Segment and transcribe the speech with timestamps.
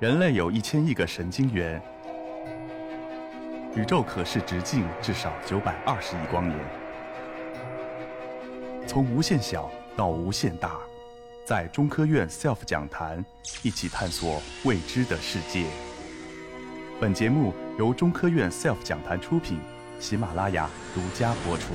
[0.00, 1.82] 人类有一千亿个神经元，
[3.74, 6.56] 宇宙可视直径至少九百二十亿光年。
[8.86, 10.78] 从无限小到无限大，
[11.44, 13.24] 在中科院 SELF 讲坛
[13.64, 15.64] 一起探索未知的世界。
[17.00, 19.58] 本节目由中科院 SELF 讲坛出品，
[19.98, 21.74] 喜马拉雅独家播出。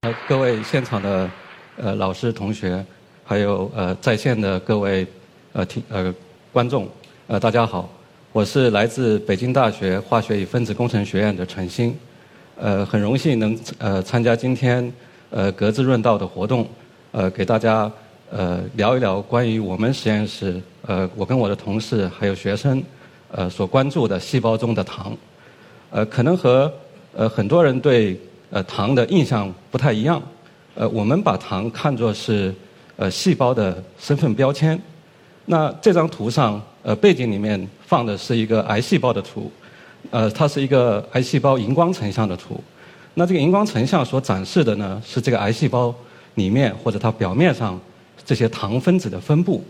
[0.00, 1.30] 呃，各位现场的
[1.76, 2.82] 呃老师、同学。
[3.28, 5.04] 还有呃，在线的各位
[5.52, 6.14] 呃听呃
[6.52, 6.88] 观众
[7.26, 7.90] 呃，大家好，
[8.30, 11.92] 我是来自北京大学化学与分子工程学院的陈鑫，
[12.54, 14.92] 呃，很荣幸能呃参加今天
[15.30, 16.68] 呃格子润道的活动，
[17.10, 17.90] 呃，给大家
[18.30, 22.80] 呃聊一聊关于我们实验室呃我跟我的同事还有学生
[23.32, 25.12] 呃所关注的细胞中的糖，
[25.90, 26.72] 呃，可能和
[27.12, 28.16] 呃很多人对
[28.50, 30.22] 呃糖的印象不太一样，
[30.76, 32.54] 呃，我们把糖看作是。
[32.96, 34.80] 呃，细胞的身份标签。
[35.44, 39.50] 那这张图上，呃，背景里面放的是一个癌细胞的图，
[40.10, 42.60] 呃，它是一个癌细胞荧光成像的图。
[43.14, 45.94] 那这个荧光成像所展示的呢，是这个癌细胞
[46.34, 47.80] 里面或者它表面上
[48.24, 49.64] 这些糖分子的分布。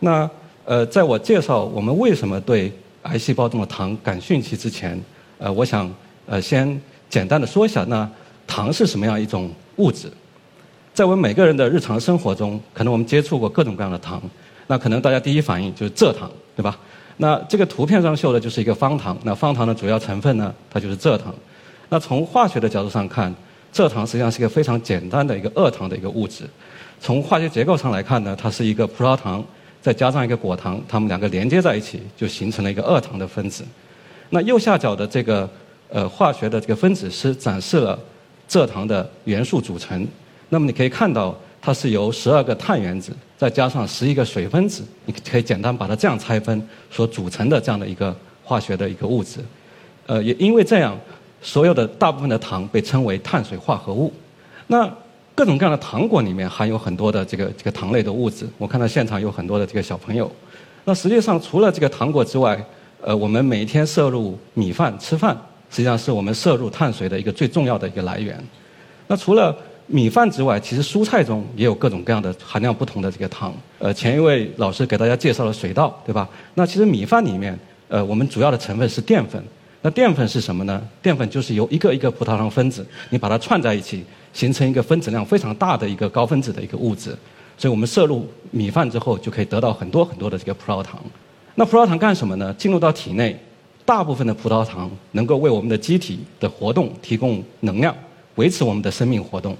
[0.00, 0.28] 那
[0.64, 4.98] 呃，在我介绍我们为什么对癌细胞中的糖感兴趣之前，
[5.38, 5.92] 呃，我想
[6.26, 8.10] 呃先简单的说一下，那
[8.46, 10.10] 糖是什么样一种物质？
[10.94, 14.22] 在我们每个人的日常生活中，可能我们接触过各种各样的糖，
[14.68, 16.78] 那可能大家第一反应就是蔗糖，对吧？
[17.16, 21.34] 那这个图片上秀的就是一个方糖，那方糖的主要成分呢，它就是蔗糖。
[21.88, 23.34] 那从化学的角度上看，
[23.72, 26.44] 蔗糖实际上是一个非常简单的一个二糖的一个物质。
[27.00, 29.44] 从化学结构上来看呢，它是一个葡萄糖
[29.82, 33.64] 再加上一个果糖，它们两个连接在一起，就形成了一个二糖的分子。
[34.30, 35.50] 那右下角的这个
[35.88, 37.98] 呃化学的这个分子式展示了
[38.48, 40.06] 蔗糖的元素组成。
[40.54, 49.40] 那么你可以看到，它是由十二个碳原子再加上十一个水分子，你可以简单把它这样拆分所组成的这样的一个化学的一个物质。
[50.06, 50.96] 呃，也因为这样，
[51.42, 54.12] 所有的大部分的糖被称为碳水化合物。
[54.68, 54.88] 那
[55.34, 58.46] 各种各样的糖果里面含有很多的这个这个糖类的物质。
[58.56, 60.30] 我看到现场有很多的这个小朋友。
[60.84, 62.64] 那实际上除了这个糖果之外，
[63.00, 65.36] 呃，我们每天摄入米饭吃饭，
[65.68, 68.40] 实际上是我们摄入碳水的一个最重要的一个来源。
[69.08, 69.54] 那除了
[69.86, 73.54] 米饭之外，其实蔬菜中也有各种各样的含量不同的这个糖。
[73.78, 76.28] 呃，前一位老师给大家介绍了水稻，对吧？
[76.54, 77.58] 那其实米饭里面，
[77.88, 79.42] 呃，我们主要的成分是淀粉。
[79.82, 80.82] 那淀粉是什么呢？
[81.02, 84.02] 淀粉就是由一个一个葡萄糖分子，你把它串在一起，
[84.32, 87.14] 形成一个分子量非常大的一个高分子的一个物质。
[87.58, 90.98] 所以我们摄入米饭之后，就可以得到很多很多的这个葡萄糖。
[91.54, 92.54] 那葡萄糖干什么呢？
[92.54, 93.38] 进入到体内，
[93.84, 97.94] 大部分的葡萄糖能够为我们的机体的活动提供能量，
[98.36, 99.54] 维持我们的生命活动。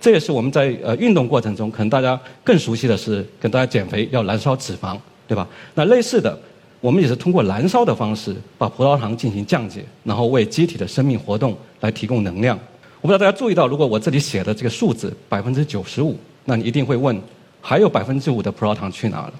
[0.00, 4.96] 这也是我们在呃运动过程中，可能大家更熟悉的是跟大家减肥要燃烧脂肪，
[5.26, 5.48] 对吧？
[5.74, 6.38] 那类似的，
[6.80, 12.56] 我们也是通过燃烧的方式把葡萄糖进行降解，然后为机体的生命活动来提供能量。
[13.00, 17.20] 我不知道大家注意到，如果我这里写的这个数字百分之九十五，那你一定会问，
[17.60, 19.32] 还有百分之五的葡萄糖去哪了？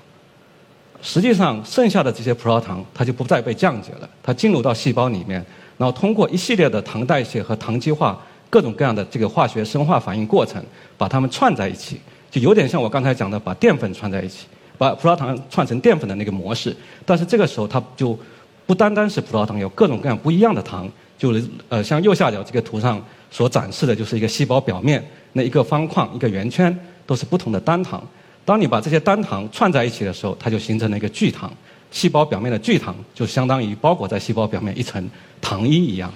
[1.02, 5.44] 实际上，剩下的这些葡萄糖它就不再被降解了，它进入到细胞里面，
[5.76, 8.20] 然后通过一系列的糖代谢和糖基化。
[8.48, 10.62] 各种各样的这个化学生化反应过程，
[10.96, 14.46] 把它们串在一起，就有点像我刚才讲的把淀粉串在一起，
[14.78, 16.74] 把葡萄糖串成淀粉的那个模式。
[17.04, 18.18] 但是这个时候它就
[18.66, 28.02] 不单单是葡萄糖，有各种各样不一样的糖，就是呃像右下角这个图上所展示的，就是一个细胞表面那一个方框一个圆圈都是不同的单糖。
[28.44, 31.52] 当你把这些单糖串在一起的时候，它就形成了一个聚糖。
[31.90, 35.08] 细胞表面的聚糖就相当于包裹在细胞表面一层
[35.40, 36.12] 糖衣一样。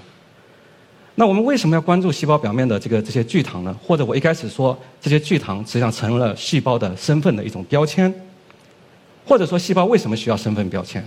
[1.16, 3.76] 那我们为什么要关注细胞表面的这个这些聚糖呢？
[3.82, 8.10] 或者我一开始说，这些聚糖实际上成了细胞的身份的一种标签，
[9.26, 11.04] 或者说细胞为什么需要身份标签？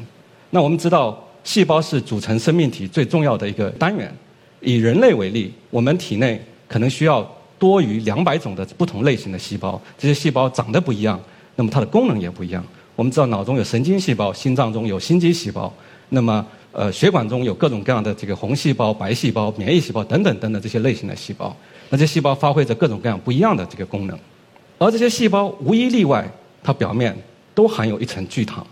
[0.52, 4.14] 那我们知道，细胞是组成生命体最重要的一个单元。
[4.62, 7.28] 以人类为例，我们体内可能需要
[7.58, 11.20] 多于两百种的不同类型的细胞，这些细胞长得不一样，
[11.56, 12.64] 那么它的功能也不一样。
[12.96, 15.74] 我们知道，脑中有神经细胞，心脏中有心肌细胞，
[16.10, 16.46] 那么。
[16.76, 21.56] 呃，血管中有各种各样的这个红细胞、白细胞、免疫细胞等等等等这些类型的细胞，
[21.90, 24.18] 那这细胞发挥着各种各样不一样的这个功能，
[24.80, 26.28] 而这些细胞无一例外，
[26.64, 27.16] 它表面
[27.54, 28.66] 都含有一层聚糖。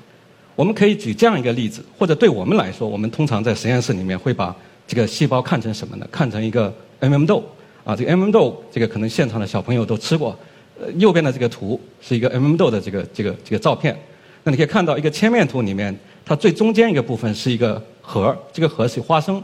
[0.56, 4.56] 我们可以举这样一个例子，或者对我们来说，我们通常在实验室里面会把
[4.88, 6.08] 这个细胞看成什么呢？
[6.12, 7.44] 看成一个 MM 豆
[7.84, 10.36] 啊，这个 MM 豆，这个可能现场的小朋友都吃过。
[10.82, 13.96] 呃，右边的这个图是一个 MM 豆的这个这个这个照片，
[14.44, 15.96] 那你可以看到一个切面图里面。
[16.32, 19.44] 它最中间一个部分是一个核，这个核是花生，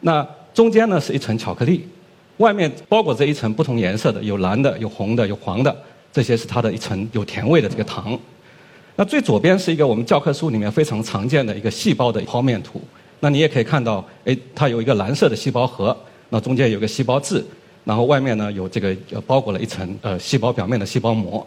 [0.00, 0.22] 那
[0.52, 1.88] 中间呢是一层巧克力，
[2.36, 5.74] 外面包裹着一层不同颜色的，有蓝的，有红的，有黄的，
[6.12, 8.20] 这些是它的一层有甜味的这个糖。
[8.96, 12.78] 那最左边是一个我们教科书里面非常常见的一个细胞的剖面图。
[13.20, 15.96] 那你也可以看到，哎，它有一个蓝色的细胞核，
[16.28, 17.42] 那中间有个细胞质，
[17.84, 21.46] 然后外面呢有这个呃包裹了一层呃细胞表面的细胞膜。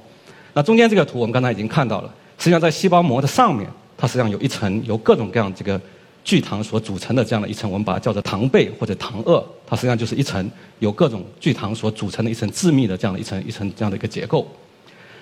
[0.53, 3.69] 那中间这个图我们刚才已经看到了，实际上在细胞膜的上面，
[4.01, 5.79] 它实际上有一层由各种各样这个
[6.23, 10.49] 聚糖所组成的这样的一层，我们把它叫做糖背或者糖萼，它实际上就是一层
[10.79, 14.47] 由各种聚糖所组成的一层致密的这样的一层一层这样的一个结构。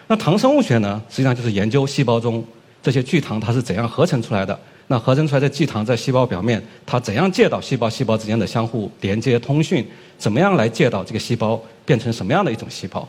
[0.07, 2.41] 那糖生物学呢，实际上就是研究细胞中
[2.81, 4.57] 这些聚糖它是怎样合成出来的。
[4.87, 9.85] 那合成出来的聚糖在细胞表面，它怎样介导细胞细胞之间的相互连接通讯？
[10.17, 13.05] 怎么样来介导这个细胞变成什么样的一种细胞？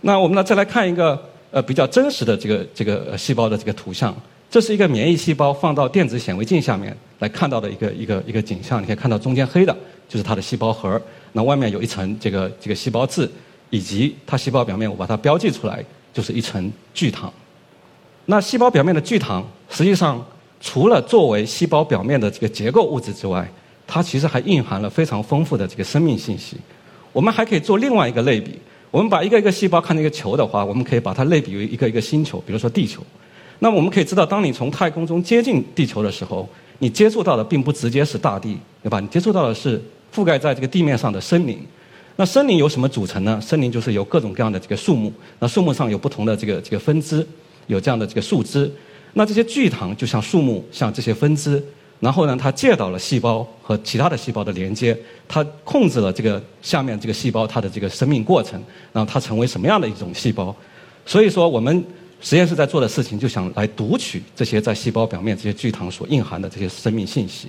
[0.00, 1.22] 那我们呢再来看一个
[1.52, 4.12] 呃比较真实的这个这个细胞的这个图像。
[4.50, 8.80] 这是一个免疫细胞放到电子显微镜下面来看到的一个一个一个景象。
[8.82, 9.76] 你可以看到中间黑的
[10.08, 11.00] 就是它的细胞核，
[11.32, 13.30] 那外面有一层这个这个细胞质，
[13.70, 15.84] 以及它细胞表面我把它标记出来。
[16.10, 17.32] 就是一层聚糖，
[18.24, 20.24] 那细胞表面的聚糖，实际上
[20.60, 23.48] 除了作为细胞表面的这个结构物质之外，
[23.86, 26.56] 它其实还蕴含了非常丰富的这个生命信息。
[27.12, 28.58] 我们还可以做另外一个类比，
[28.90, 33.00] 我们把一个一个细胞看成一个球的话，我们可以把它类比为一个一个星球，比如说地球。
[33.60, 39.00] 那我们可以知道，当你从太空中接近地球的时候，你接触到的并不直接是大地，对吧？
[39.00, 39.82] 你接触到的是
[40.14, 41.58] 覆盖在这个地面上的森林。
[42.16, 43.40] 那森林由什么组成呢？
[43.40, 47.26] 森林就是由各种各样的这个树木，那树木上有不同的这个这个分支，
[47.66, 48.70] 有这样的这个树枝。
[49.14, 51.62] 那这些聚糖就像树木，像这些分支，
[52.00, 54.96] 然后呢，它介导了细胞和其他的细胞的连接，
[55.26, 58.60] 它控制了这个下面这个细胞它的这个生命过程，
[58.92, 60.54] 然后它成为什么样的一种细胞。
[61.06, 61.84] 所以说，我们
[62.20, 67.48] 实验室在做的事情，就想来读取这些在细胞表面这些聚糖所蕴含的这些生命信息。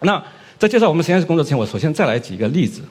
[0.00, 0.22] 那
[0.58, 2.82] 在介绍我们实验室工作之前，我首先再来举一个例子。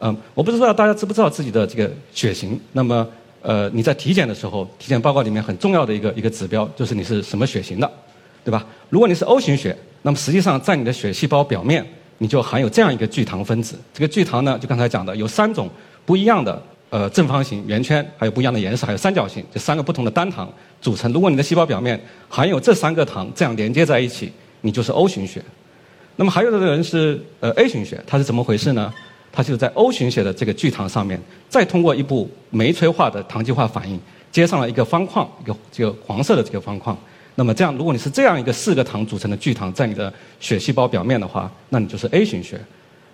[0.00, 2.60] 嗯，我不知道大家知不知道自己的这个血型。
[2.72, 3.06] 那么，
[3.42, 7.90] 呃，你在体检的时候，体检报告里面很重要的一个一个指标就是你是什么血型的，
[8.44, 8.64] 对吧？
[8.90, 11.84] 如果你是 O 型血，那么实际上在你的血细胞表面，
[12.18, 13.76] 你就含有这样一个聚糖分子。
[13.92, 15.68] 这个聚糖呢，就刚才讲的，有三种
[16.06, 20.50] 不一样的呃正方形、圆圈，还有不一样的颜色，还有三角形，这三个不同的单糖
[20.80, 21.12] 组成。
[21.12, 24.32] 如果你的细胞表面含有这三个糖，这样连接在一起，
[24.62, 25.42] 你就是 O 型血。
[26.16, 28.92] 那么还有的人是呃 A 型血，它是怎么回事呢？
[29.30, 34.00] 它就是在 O 型血的这个聚糖上面，再通过一步酶催化的糖基化反应，
[34.32, 36.96] 接上了一个方框，一个这个黄色的这个方框。
[37.36, 42.58] 那么这样，如果你是这样一个四个糖组成的聚糖在你的血细胞表面的话，那你就是 A 型血。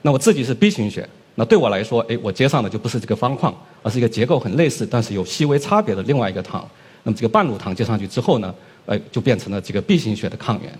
[0.00, 6.68] 那我自己是 B 型血，那对我来说，哎，我接上的就不是这个方框，而是一个结构很类似，但是有细微差别的另外一个糖。
[7.02, 8.54] 那么这个半乳糖接上去之后呢，
[8.86, 10.72] 哎，就变成了这个 B 型血的抗原。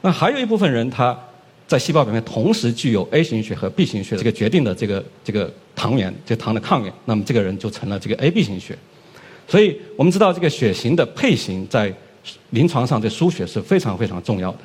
[0.00, 1.18] 那还有一部分人他。
[1.66, 8.76] 在细胞表面同时具有 A 型血和 B 型血这个决定的这个这个糖原，这糖的抗原，那么这个人就成了这个 AB 型血。
[9.48, 11.92] 所以我们知道这个血型的配型在
[12.50, 14.58] 临床上在输血是非常非常重要的。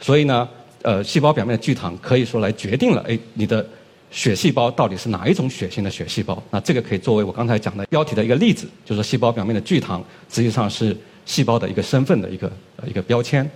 [0.00, 0.48] 所以呢，
[0.80, 3.64] 呃，细胞表面的聚糖可以说来决定了，哎，你的
[4.10, 6.42] 血细胞到底是哪一种血型的血细胞？
[6.50, 12.50] 那这个可以作为我刚才讲的标题的一个例子，就是细胞表面的聚糖实际上是细胞的一个身份的一个
[12.86, 13.48] 一个标签。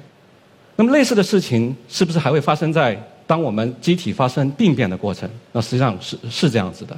[0.77, 5.29] 那么类似的事情是不是还会发生在当我们机体发生病变的过程？
[5.53, 6.97] 那实际上是是这样子的。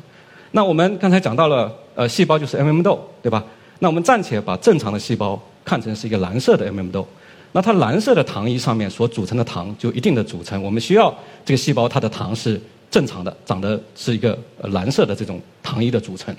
[0.52, 3.44] 那我们刚才讲到了，呃，细胞就是 MM 豆，对吧？
[3.80, 7.06] 那我们暂且把正常的细胞看成是一个蓝色的 MM 豆，
[7.52, 10.62] 那它蓝色的糖衣上面所组成的糖就一定的组成。
[10.62, 11.14] 我们需要
[11.44, 12.58] 这个细胞它的糖是
[12.90, 16.34] 正常的，长得是一个蓝色的这种糖衣的组成。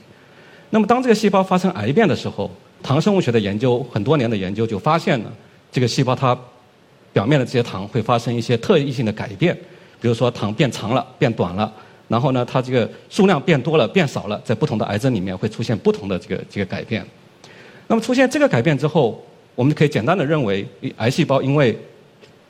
[0.69, 2.51] 那么当这个细胞发生癌变的时候，
[2.83, 5.31] 糖生物学的研究很多年的研究就发现了，
[5.71, 6.37] 这个细胞它。
[7.13, 9.55] 表面的这些糖会发生一些特异性的改变，
[9.99, 11.73] 比如说糖变长了、变短了，
[12.07, 17.03] 然后呢，它这个数量变多了、变少了，在不同的癌症里面会出现不同的这个这个改变。
[17.87, 19.25] 那么出现这个改变之后，
[19.55, 21.75] 我们可以简单的认为，癌细胞因为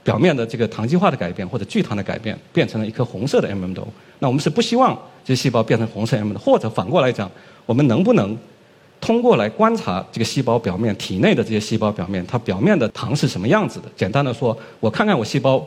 [0.08, 3.86] 表面的这个糖基化的改变或者聚糖的改变，变成了一颗红色的 M M 豆。
[4.20, 7.30] 那我们是不希望这些细胞变成红色 M M 的，或者反过来讲，
[7.66, 8.38] 我们能不能？
[9.00, 13.86] 通过来观察这个细胞表面、体内的这些细胞表面，它表面的糖是什么样子的？
[13.96, 15.64] 简单的说，我看看我细胞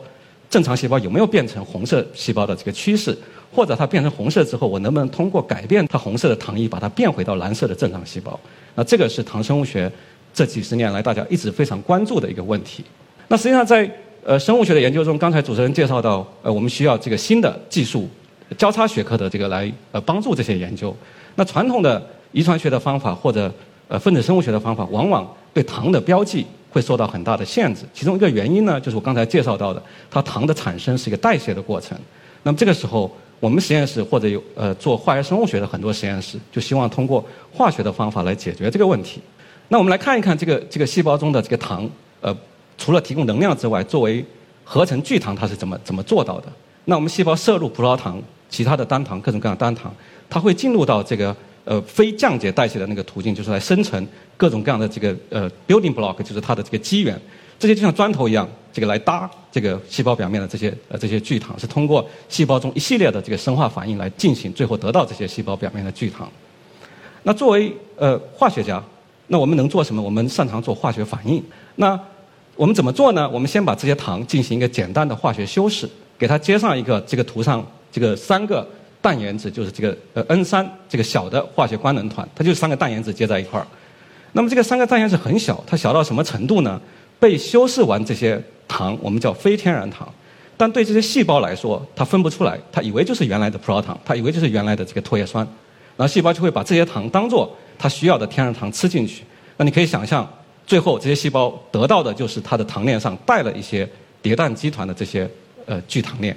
[0.51, 3.17] 正常细胞有没有变成红色细胞的这个趋势，
[3.55, 8.39] 或者它变成红色之后，我能不能通过改变它红色的糖衣，把它变回到蓝色的正常细胞？
[8.75, 9.91] 那这个是糖生物学
[10.35, 12.85] 这几十年来大家一直非常关注的一个问题。
[13.29, 13.89] 那实际上在
[14.25, 18.09] 呃生物学的研究中，刚才主持人介绍到，呃，我们需要这个新的技术，
[18.59, 20.95] 交叉学科的这个来呃帮助这些研究。
[21.37, 23.53] 那传统的遗传学的方法或者
[23.89, 27.85] 呃分子生物学的方法，往往对糖的标记会受到很大的限制。
[27.95, 31.99] 其中一个原因呢，就是我刚才介绍到的，它糖的产生是一个代谢的过程。
[32.43, 39.21] 那么这个时候，我们实验室或者有呃做化学生物学的很多实验室，就希望通过化学的方法来解决这个问题。
[39.69, 41.89] 那我们来看一看这个这个细胞中的这个糖，
[42.21, 42.37] 呃，
[42.81, 44.25] 除了提供能量之外，作为
[44.65, 46.51] 合成聚糖，它是怎么怎么做到的？
[46.87, 49.95] 那我们细胞摄入葡萄糖、其他的单糖、各种各样的单糖，
[50.31, 54.05] 它会进入到这个呃非降解代谢的那个途径，就是来生成
[54.39, 57.21] 各种各样的这个呃 building block，就是它的这个基源。
[57.59, 66.27] 这些就像砖头一样，这个来搭这个细胞表面的这些呃这些聚糖，是通过细胞中一系列的这个生化反应来进行，最后得到这些细胞表面的聚糖。
[67.25, 68.83] 那作为呃化学家，
[69.27, 70.01] 那我们能做什么？
[70.01, 71.45] 我们擅长做化学反应。
[71.77, 72.01] 那
[72.61, 73.27] 我们怎么做呢？
[73.31, 75.89] 我们先把这些糖进行一个简单的化学修饰，
[76.19, 78.69] 给它接上一个这个图上这个三个
[79.01, 83.67] 氮原子，就是这个呃 N 三这个小的化学官能团，它就是三个氮原子接在一块儿。
[84.33, 86.79] 那么这个三个氮原子很小，它小到什么程度呢？
[87.19, 88.39] 被修饰完这些
[88.69, 90.07] 糖，我们叫非天然糖。
[90.59, 95.43] 但对这些细胞来说，它分不出来，它以为就是原来的葡萄糖，它以为就是原来的这个唾液酸。
[95.97, 99.25] 然后细胞就会把这些糖当做它需要的天然糖吃进去。
[99.57, 100.29] 那你可以想象，
[100.71, 103.89] 最后这些细胞得到的就是它的糖链上带了一些
[104.23, 105.29] 叠氮基团的这些
[105.67, 106.37] 呃聚糖链。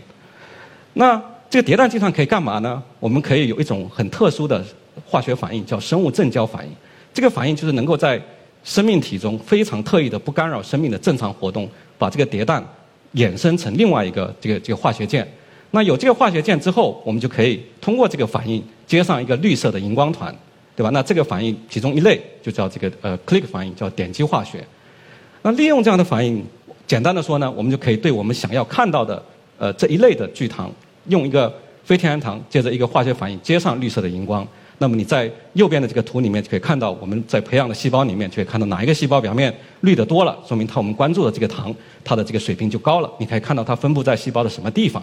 [0.93, 1.21] 那
[1.51, 2.81] 这个叠氮基团可以干嘛呢？
[2.99, 4.65] 我们可以有一种很特殊的
[5.05, 6.71] 化学反应，叫生物正交反应。
[7.13, 8.19] 这个反应就是能够在
[8.63, 12.65] 生命体中非常特异的不干扰生命的正常活动，把这个叠氮
[13.13, 15.31] 衍生成另外一个这个这个化学键。
[15.69, 20.35] 那有这个化学键之后，我们就可以通过这个反应接上一个绿色的荧光团，
[20.75, 20.89] 对吧？
[20.89, 24.65] 那这个反应其中一类就叫这个呃 click 反应，叫点击化学。
[25.41, 26.43] 那利用这样的反应，
[26.87, 29.21] 简单的说呢，我们就可以对我们想要看到的
[29.57, 30.71] 呃这一类的聚糖，
[31.09, 31.53] 用一个
[31.83, 34.47] 非天然糖接着一个化学反应接上绿色的荧光。
[34.79, 43.09] 那么你在右边的这个图里面就可以看到，我们在培养的细胞里面就可以看到哪一个细胞表面绿的多了，说明它我们关注的这个糖它的这个水平就高了。
[43.19, 45.01] 你可以看到它分布在细胞的什么地方。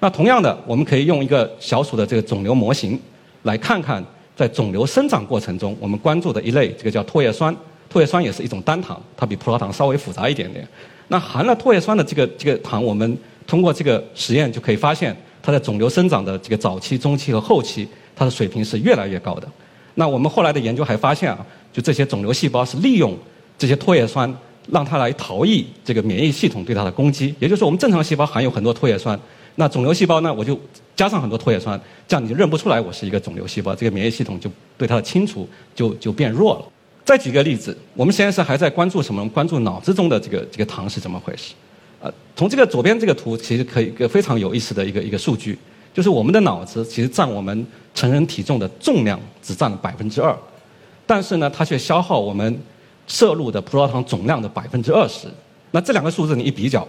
[0.00, 3.00] 那同样的，我们可以用一个小鼠的这个肿瘤模型，
[3.44, 4.04] 来看看
[4.36, 7.54] 在肿瘤生长过程中，我们关注的一类，这个叫唾液酸。
[7.92, 10.66] 唾液酸也是一种单糖，它比葡萄糖稍微复杂一点点。
[11.08, 17.86] 那含了唾液酸的这个这个糖，我们通过这个实验就可以发现，它在肿瘤生长的这个早期、中期和后期，
[18.16, 19.46] 它的水平是越来越高的。
[19.94, 23.16] 那我们后来的研究还发现啊，就这些肿瘤细胞是利用
[23.56, 24.34] 这些唾液酸，
[24.72, 27.32] 让它来逃逸这个免疫系统对它的攻击。
[27.38, 29.16] 也就是说，我们正常细胞含有很多唾液酸。
[29.54, 30.34] 那肿瘤细胞呢？
[30.34, 30.58] 我就
[30.96, 36.64] 加上很多唾液酸，这样你就认不出来我是一个肿瘤细胞，这个免疫系统就对它的清除就就变弱了。
[37.04, 39.28] 再举个例子，我们实验室还在关注什么？
[39.30, 41.52] 关注脑子中的这个这个糖是怎么回事？
[42.00, 45.58] 呃，从这个左边这个图，其实可以一个非常有意思的一个一个数据，
[45.92, 50.36] 就是我们的脑子其实占我们成人体重的重量只占了百分之二，
[51.06, 52.58] 但是呢，它却消耗我们
[53.06, 55.26] 摄入的葡萄糖总量的百分之二十。
[55.72, 56.86] 那这两个数字你一比较。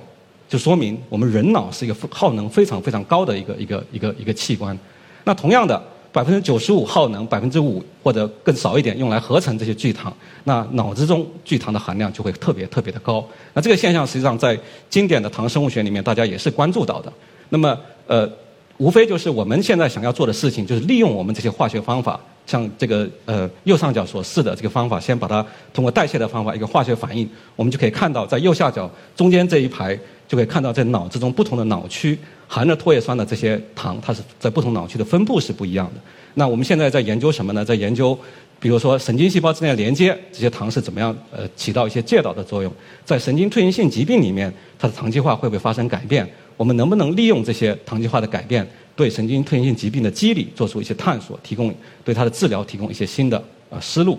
[0.48, 4.78] 就说明我们人脑是一个耗能非常非常高的一个一个一个一个器官。
[5.24, 13.28] 那同样的，百分之九十五耗能百分之五或者更少一点用来合成这些聚糖，那脑子中聚糖的含量就会特别特别的高。
[13.54, 14.58] 那这个现象实际上在
[14.90, 17.12] 经典的糖生物学里面大家也是关注到的。
[17.50, 18.30] 那么呃，
[18.78, 22.20] 无非就是我们现在想要做的事情，就是利用我们这些化学方法。
[22.46, 29.98] 像这个呃右上角所示的这个方法，先把它通过代谢的方法一个化学反应，我们就可以看到在右下角中间这一排
[30.28, 36.02] 就可以看到在脑子中不同的脑区含着唾液酸的这些糖，它是在不同脑区的分布是不一样的。
[36.36, 37.64] 那我们现在在研究什么呢？
[37.64, 38.18] 在研究，
[38.60, 42.72] 比如说神经细胞之间的连接，这些糖是怎么样呃起到一些介导的作用？
[43.06, 46.30] 在神经退行性疾病里面，它的糖基化会不会发生改变？
[46.58, 48.68] 我们能不能利用这些糖基化的改变？
[48.96, 51.74] 对神经退行性疾病的机理做出一些探索，提供
[52.04, 54.18] 对它的治疗提供一些新的呃思路。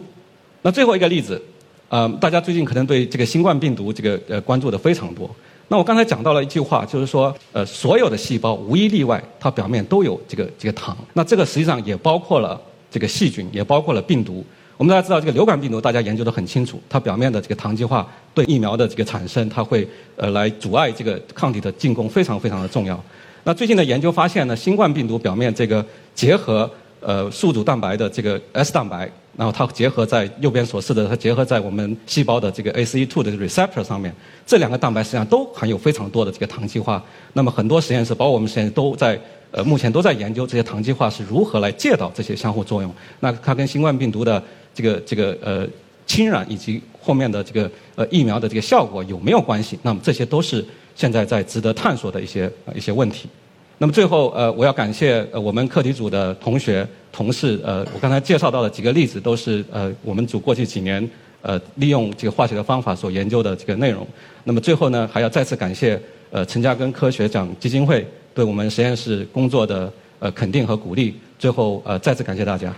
[0.62, 1.40] 那最后一个例子，
[1.88, 5.30] 呃，大家最近可能对这个新冠病毒这个呃关注的非常多。
[5.68, 10.97] 那我刚才讲到了一句话，就是说呃所有的细胞无一例外，它表面都有这个这个糖。
[11.14, 14.45] 那这个实际上也包括了这个细菌，也包括了病毒。
[14.76, 23.02] 我们大家知道，这个流感病毒大家研究的很清楚，它表面的这个糖基化对疫苗的这个产生，它会呃来阻碍这个抗体的进攻，非常非常的重要。
[23.47, 25.87] 那最近的研究发现呢，新冠病毒表面这个
[26.17, 34.12] 结合呃宿主蛋白的这个 S 蛋白，然后它结合在右边所示的，它结合在我们细胞的这个 ACE2 的 receptor 上面，
[34.45, 37.00] 这两个蛋白实际上都含有非常多的这个糖基化。
[37.35, 39.17] 那么很多实验室，包括我们实验室都在
[39.53, 42.93] 呃目前都在研究这些糖基化是如何来介导这些相互作用。
[43.21, 44.43] 那它跟新冠病毒的
[44.75, 45.65] 这个这个呃
[46.07, 49.79] 侵染以及后面的这个呃疫苗的这个效果有没有关系？
[49.83, 50.65] 那么这些都是。
[50.99, 53.29] 现在在值得探索的一些一些问题。
[53.77, 57.61] 那么最后，呃，我要感谢呃我们课题组的同学同事。
[57.63, 61.07] 呃，我刚才介绍到的几个例子都是呃我们组过去几年
[61.43, 64.09] 呃利用这个化学的方法所研究的这个内容。
[64.45, 68.03] 那么最后呢，还要再次感谢呃陈嘉庚科学奖基金会
[68.35, 71.15] 对我们实验室工作的呃肯定和鼓励。
[71.39, 72.75] 最后呃再次感谢大家。